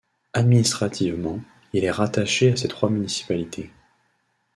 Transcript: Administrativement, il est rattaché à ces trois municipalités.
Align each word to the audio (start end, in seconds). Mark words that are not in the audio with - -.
Administrativement, 0.33 1.41
il 1.73 1.83
est 1.83 1.91
rattaché 1.91 2.51
à 2.53 2.57
ces 2.57 2.67
trois 2.67 2.89
municipalités. 2.89 3.69